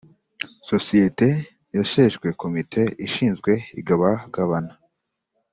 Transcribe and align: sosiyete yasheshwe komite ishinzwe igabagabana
sosiyete 0.69 1.27
yasheshwe 1.77 2.27
komite 2.41 2.81
ishinzwe 3.05 3.51
igabagabana 3.79 4.73